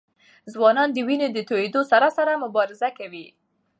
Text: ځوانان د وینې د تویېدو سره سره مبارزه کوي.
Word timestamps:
ځوانان 0.53 0.89
د 0.93 0.97
وینې 1.07 1.27
د 1.31 1.37
تویېدو 1.49 1.81
سره 1.91 2.07
سره 2.17 2.41
مبارزه 2.43 2.89
کوي. 2.97 3.25